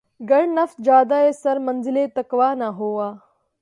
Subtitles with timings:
[0.29, 3.07] گر نفس جادہٴ سر منزلِ تقویٰ نہ ہوا